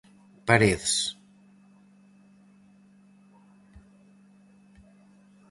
[0.47, 0.93] Paredes.